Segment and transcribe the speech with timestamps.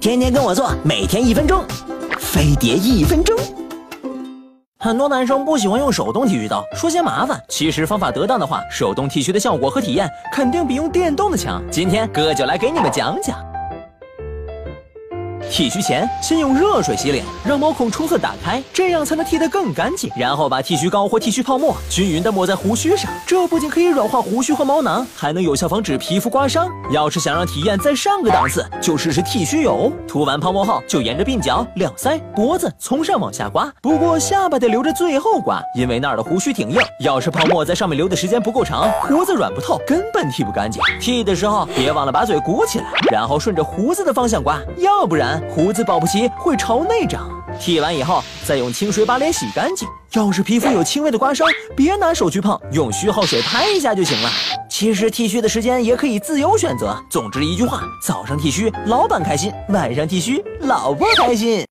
[0.00, 1.62] 天天跟我做，每天一分钟，
[2.18, 3.36] 飞碟一分钟。
[4.78, 7.38] 很多男生不喜欢用手动剃须刀，说嫌麻烦。
[7.50, 11.62] 其实方法得当的话，手动剃须的效果和体验肯定比用电动的强。
[11.70, 13.49] 今天哥就来给你们讲讲。
[15.48, 20.10] 剃须前，先用热水洗脸，让毛孔充分打开，这样才能剃得更干净。
[20.16, 26.68] 然后把剃须膏或剃须泡沫均匀地抹在胡须上，这不仅可以软化胡须和毛囊，还能有效防止皮肤刮伤。
[26.90, 29.92] 要是想让体验再上个档次，就试试剃须油。
[30.06, 36.78] 涂完泡沫后，就沿着鬓角、两腮、脖子从上往下刮，不过下巴得留着最后刮，因为那儿的胡须挺硬。
[37.04, 40.82] 要是泡沫在上面留的时间不够长，胡子软不透，根本剃不干净。
[41.00, 45.29] 剃的时候别忘了把嘴鼓起来，然后顺着胡子的方向刮，要不然。
[45.50, 47.28] 胡子保不齐会朝内长。
[47.58, 49.88] 剃完以后，再用清水把脸洗干净。
[50.12, 54.30] 要是皮肤有轻微的刮伤，别拿手去碰，用虚耗水拍一下就行了。
[54.68, 56.96] 其实剃须的时间也可以自由选择。
[57.10, 61.64] 总之一句话，早上剃须，老板开心；晚上剃须，老婆开心。